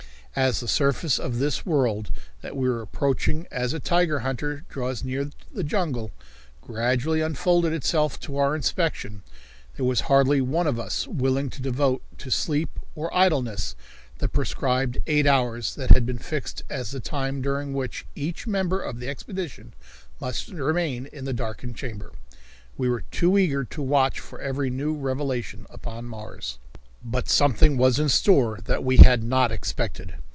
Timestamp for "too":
23.11-23.37